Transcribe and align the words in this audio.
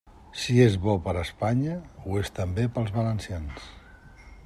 Si 0.43 0.55
és 0.63 0.77
bo 0.85 0.95
per 1.09 1.13
a 1.17 1.21
Espanya, 1.29 1.77
ho 2.07 2.19
és 2.25 2.35
també 2.41 2.69
per 2.79 2.85
als 2.85 2.93
valencians. 3.01 3.73